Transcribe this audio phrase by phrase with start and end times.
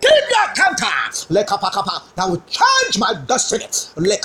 [0.00, 0.96] Keep your counter.
[2.16, 3.68] That will change my destiny.
[3.96, 4.16] Le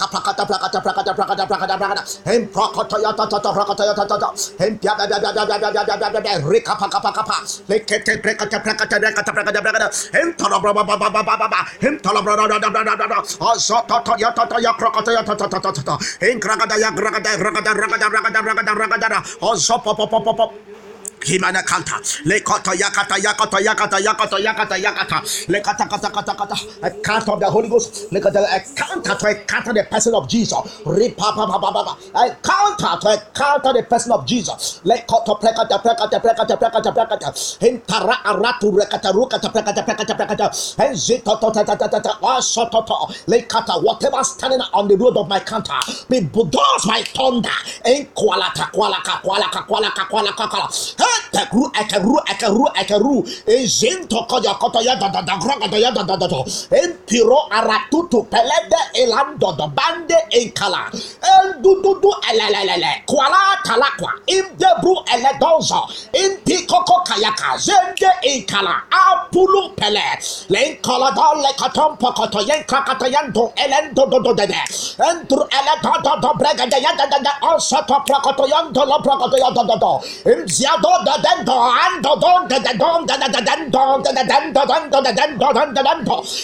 [21.26, 21.96] Himana kanta,
[22.26, 27.40] le kata yakata yakata yakata yakata yakata yakata, le kata kata kata a count of
[27.40, 31.32] the Holy Ghost, le kata a counter to a counter the person of Jesus, ripa
[31.34, 35.36] pa pa pa pa a counter to a counter the person of Jesus, le kata
[35.36, 37.30] prekata prekata prekata prekata prekata,
[37.60, 42.20] hintara aratu rekata rukata prekata prekata prekata, and zito to ta ta ta ta ta,
[42.22, 45.74] wasoto to, le kata whatever standing on the road of my counter,
[46.10, 47.50] be bulldozed by thunder,
[47.86, 51.13] and kwalata kwalaka kwalaka kwalaka kwalaka kwalaka.
[51.34, 53.16] Ekru, ekru, ekru, ekru.
[53.48, 56.44] Ejento koya koto ya da da da gra da ya da da da da.
[56.72, 60.90] Empiro aratutu pelede elando da bande enkala.
[61.22, 63.04] Endu du du elelelele.
[63.08, 64.12] Kwala talakwa.
[64.28, 65.82] Imdebru eledonzo.
[66.14, 67.58] Impi koko kayaka.
[67.58, 68.76] Zende enkala.
[68.92, 70.04] Apulu pele.
[70.50, 74.62] Lenkala da le katompa koto yen krakata yando elendo do do de de.
[75.10, 77.32] Endru eledo do do brega de ya da da da.
[77.42, 80.00] Ansato prakoto yando la prakoto ya da da da.
[80.32, 81.18] Imziado da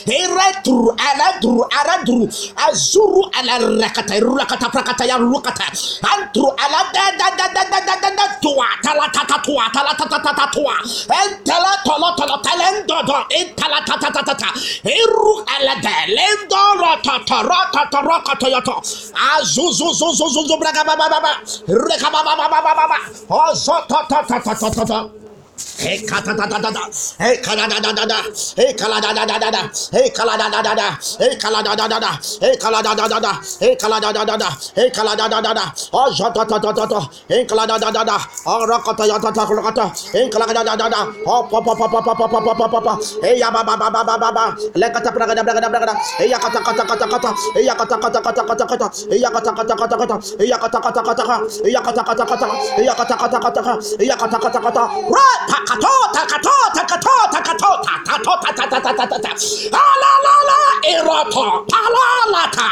[0.08, 2.30] eretru aladru aradru
[2.67, 3.22] azuru
[19.33, 19.88] azuzu
[24.70, 25.09] 我操操
[25.80, 26.83] Hey kata da da da da.
[27.19, 28.19] Hey kala da da da da.
[28.58, 29.63] Hey kala da da da da da.
[29.91, 30.89] Hey kala da da da da.
[31.19, 32.11] Hey kala da da da da.
[32.41, 33.33] Hey kala da da da da.
[33.61, 34.50] Hey kala da da da da.
[34.75, 35.66] Hey kala da da da da.
[35.94, 37.01] Oh jata ta ta ta ta.
[37.29, 38.17] Hey kala da da da da.
[38.47, 39.85] Oh rakata ya ta ta rakata.
[40.13, 41.01] Hey kala da da da da.
[41.25, 42.94] Oh pa pa pa pa pa pa pa pa pa pa pa.
[43.23, 44.46] Hey ya ba ba ba ba ba ba ba.
[44.73, 45.96] Praga da praga da praga da.
[46.19, 47.31] Hey ya kata kata kata kata.
[47.56, 48.88] Hey ya kata kata kata kata kata.
[49.09, 50.16] Hey ya kata kata kata kata.
[50.40, 51.38] Hey ya kata kata kata kata.
[51.63, 52.47] Hey ya kata kata kata.
[52.78, 53.73] Hey ya kata kata kata kata.
[54.00, 54.84] Hey ya kata kata kata.
[55.11, 59.30] Right takatota katota katota katota katota tatatatatatata
[59.74, 62.69] alalala eroto ta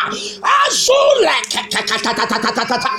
[0.66, 2.90] azule kakatatatatata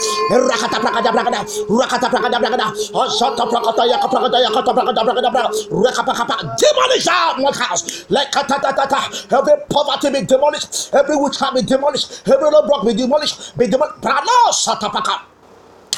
[0.48, 1.40] rakata prakata prakata
[1.80, 5.50] rakata prakata prakata osota prakata yaka prakata yaka prakata prakata prakata
[5.84, 6.36] rakapa pa.
[6.60, 9.00] demolish out my house like ta ta ta ta.
[9.36, 14.00] every poverty be demolished every witchcraft be demolished every low block be demolished be demolished
[14.02, 15.37] pranosata pakata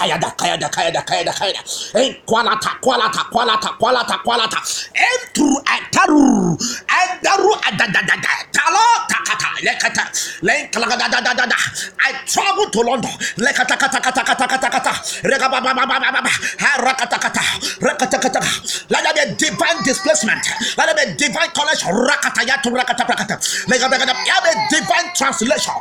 [0.00, 1.60] kayada kayada kayada kayada kayada.
[2.00, 4.58] En kwalata kwalata kwalata kwalata kwalata.
[4.94, 6.56] Eh, Entru ataru
[6.88, 10.04] eh, adaru adadadada talo takata lekata.
[10.42, 11.56] Lenkala da da da da da.
[12.00, 13.10] I travel to London.
[13.36, 14.59] Lekata kata kata kata kata
[18.90, 20.44] let there be divine displacement
[20.78, 21.50] let there be divine
[22.78, 23.36] rakata rakata
[23.68, 25.74] lega lega there be divine translation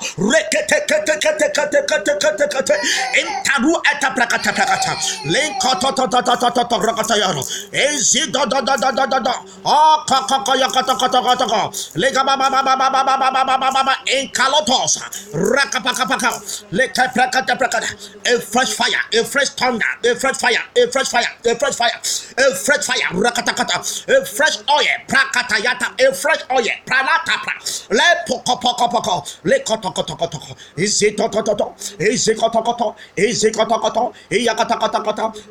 [3.21, 4.93] intaru ata prakata prakata
[5.33, 9.05] lenkoto to to to to to to rakata yaro ezi do do do do do
[9.07, 9.33] do do
[9.65, 11.69] oh kaka kaya kata kata kata kata
[11.99, 14.99] lega ba ba ba ba ba ba ba ba ba ba ba ba enkalotos
[15.33, 16.31] rakapakapaka
[16.71, 17.87] leka prakata prakata
[18.25, 21.91] a fresh fire a fresh thunder a fresh fire a fresh fire a fresh fire
[22.37, 27.53] a fresh fire rakata kata a fresh oil prakata yata a fresh oil pranata pra
[27.91, 30.37] le poko poko poko le koto koto koto
[30.77, 32.95] izi to to to to izi koto koto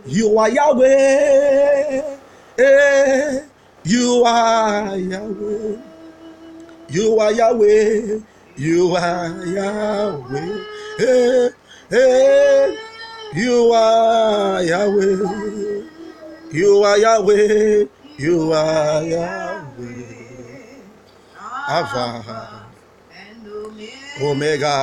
[0.06, 2.02] you are Yahweh
[2.58, 3.40] eh,
[3.84, 5.76] you are Yahweh
[6.90, 8.20] you are Yahweh.
[8.56, 10.64] You are Yahweh.
[10.98, 11.50] Hey,
[11.90, 12.87] hey.
[13.34, 15.82] You are Yahweh.
[16.50, 17.84] You are Yahweh.
[18.16, 20.04] You are Yahweh.
[21.68, 22.64] Alpha.
[24.22, 24.74] Omega.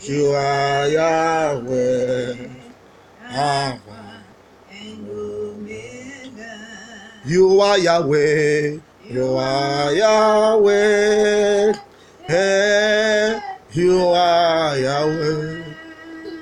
[0.00, 2.48] You are Yahweh.
[3.28, 4.24] Alpha.
[7.26, 8.78] You are Yahweh.
[9.10, 11.74] You are Yahweh.
[12.26, 13.38] Hey,
[13.74, 15.64] you are Yahweh.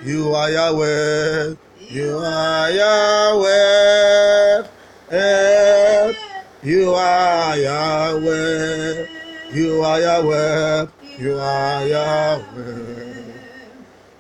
[0.04, 1.54] You are Yahweh.
[1.90, 4.68] You are Yahweh.
[5.08, 6.14] Hey,
[6.62, 9.06] you are Yahweh.
[9.52, 10.86] You are Yahweh.
[11.18, 13.22] You are Yahweh.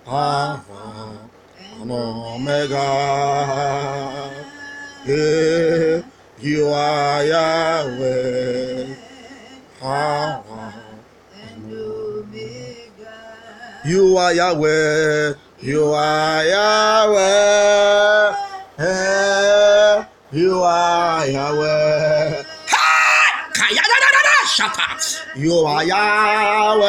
[0.06, 1.18] Alpha
[1.80, 2.76] and Omega.
[5.04, 6.02] Yeah,
[6.40, 8.94] you are Yahweh.
[9.82, 10.51] Ah,
[13.92, 15.34] You are Yahweh.
[15.60, 18.32] You are Yahweh.
[18.78, 22.42] Eh, You are Yahweh.
[25.36, 26.88] You are Yahweh.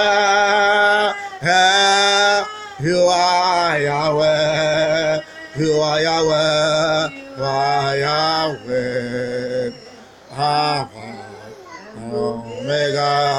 [1.41, 2.45] Eh,
[2.79, 5.19] You are Yahweh.
[5.59, 7.09] You are Yahweh.
[7.35, 9.71] You are Yahweh.
[10.31, 11.19] Alpha,
[11.99, 13.32] Omega.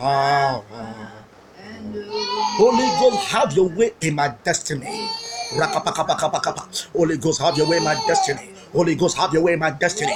[0.00, 0.62] Ah.
[2.58, 5.08] Holy Ghost, have your way in my destiny.
[6.94, 8.50] Holy Ghost, have your way in my destiny.
[8.72, 10.12] Holy Ghost, have your way in my destiny.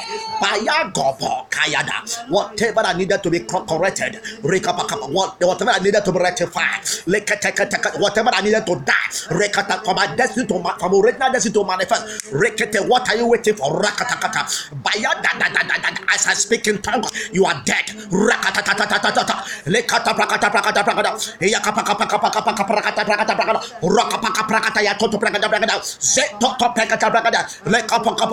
[2.29, 6.83] Whatever I needed to be cor- corrected, whatever I needed to be rectified,
[7.99, 9.11] whatever I needed to die,
[9.85, 12.03] for my destiny to from original destiny to manifest.
[12.89, 13.85] What are you waiting for?
[16.15, 17.87] As I speak in tongues, you are dead.
[18.11, 19.37] Rakatatatatatatata.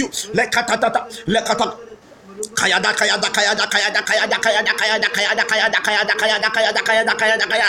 [1.60, 1.91] you.
[2.50, 7.68] Kayada kayada kayada kayada kayada kayada kayada kayada kayada kayada kayada kayada kayada kayada kaya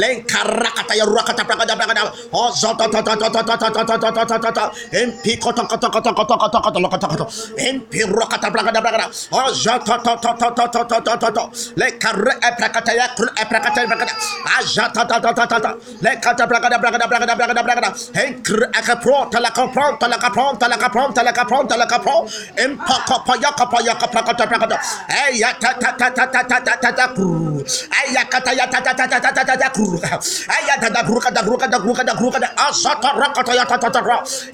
[0.00, 3.84] len karakata ya rakata prakada prakada oh zota ta ta ta ta ta ta ta
[3.84, 4.64] ta ta ta ta ta
[4.96, 7.24] empi kota kota kota kota kota kota kota kota
[7.60, 11.42] empi rakata prakada prakada oh zota ta ta ta ta ta ta ta ta ta
[11.76, 14.12] le kare prakata ya kru prakata prakada
[14.58, 17.90] ajata ta ta ta ta ta le kata prakada prakada prakada prakada prakada
[18.24, 21.58] en kru akapro ta la kapro ta la kapro ta la kapro ta la kapro
[21.68, 22.16] ta la kapro
[22.56, 23.50] empa kapa ya
[23.94, 24.76] kapa kata kata
[25.08, 27.06] eh ya ta ta ta ta ta ta ta ta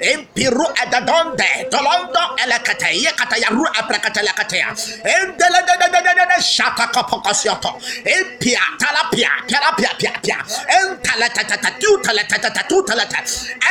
[0.01, 4.69] Empiru adadonde, tolondo elekateya katayaru aprakatelekateya.
[5.05, 7.75] Endelelelelelele shaka kapokosyoto.
[8.05, 10.39] Empia talapia, talapia pia pia.
[10.79, 13.19] Entalatata tu talatata tu talata.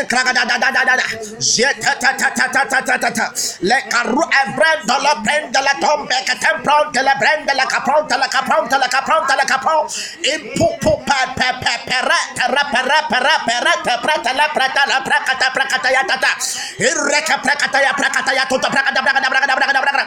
[0.00, 1.06] Ikraga da da da da da da.
[1.40, 3.26] Jeta ta ta ta ta ta ta ta ta.
[3.62, 8.76] Le karu ebrendo la prende la tombe che tempronte la prende la capronte la capronte
[8.78, 9.86] la capronte la capron.
[10.34, 15.00] Impu pu pe pe pe pere pere pere pere pere te prete la prete la
[15.02, 16.32] prakata prakata ya tata.
[16.78, 19.54] Irreka prakata ya prakata ya tuta prakata prakata prakata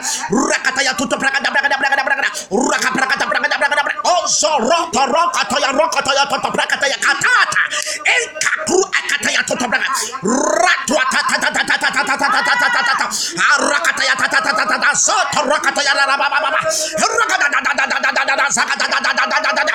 [0.00, 0.80] prakata prakata.
[0.80, 2.30] Rakata ya tuta prakata prakata prakata prakata.
[2.50, 4.00] Raka prakata prakata prakata prakata.
[4.04, 7.62] Oh so rota rokata ya rokata ya tuta prakata ya katata.
[8.04, 10.00] Enka kru akata ya tuta prakata.
[10.22, 13.06] Ratwa ta ta ta ta ta ta ta ta ta ta ta ta ta ta.
[13.54, 14.90] Arakata ya ta ta ta ta ta ta.
[14.94, 16.60] Soto rakata ya ra ba ba ba ba.
[16.62, 18.44] Rakata da da da da da da da da.
[18.50, 19.74] Sakata da da da da da da da.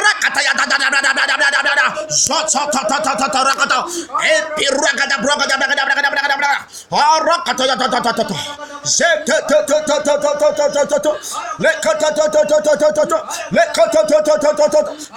[0.00, 1.86] Rakata ya da da da da da da da da da da.
[2.10, 3.78] Soto ta ta ta ta ta rakata.
[4.24, 6.58] Epi rakata brokata rakata rakata rakata rakata.
[6.90, 7.76] Arakata ya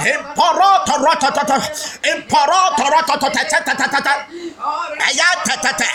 [0.03, 1.57] Imparato ratatata.
[2.11, 4.13] Imparato ratatata.
[5.07, 5.89] Ayatatata.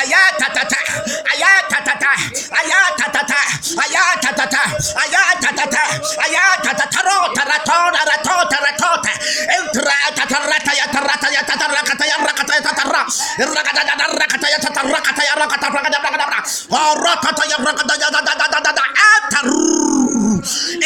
[0.00, 0.78] Ayatatata.
[1.32, 2.10] Ayatatata.
[2.58, 3.40] Ayatatata.
[3.82, 4.62] Ayatatata.
[5.02, 5.33] Ayatatata.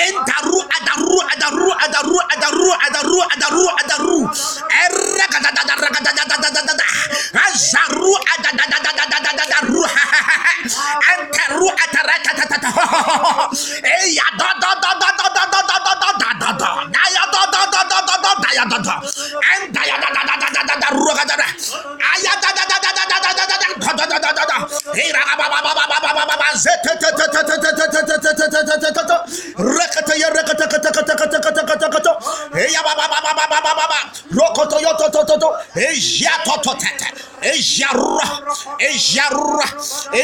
[0.07, 0.59] Entaru
[37.41, 38.27] Ejarra,
[38.81, 39.67] ejarra,